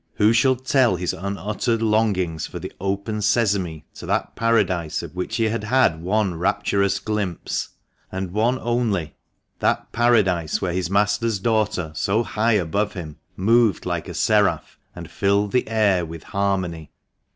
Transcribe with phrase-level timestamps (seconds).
[0.15, 5.15] who shall tell his unuttered longings for the "Open Sesame I" to that paradise of
[5.15, 7.69] which he had had one rapturous glimpse,
[8.11, 9.13] and one only—
[9.59, 15.11] that paradise where his master's daughter, so high above him, moved like a seraph, and
[15.11, 16.89] filled the air with harmony